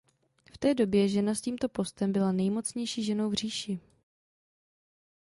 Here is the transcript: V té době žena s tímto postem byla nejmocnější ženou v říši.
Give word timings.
V 0.53 0.57
té 0.57 0.73
době 0.73 1.07
žena 1.09 1.35
s 1.35 1.41
tímto 1.41 1.69
postem 1.69 2.11
byla 2.11 2.31
nejmocnější 2.31 3.03
ženou 3.03 3.29
v 3.29 3.33
říši. 3.33 3.79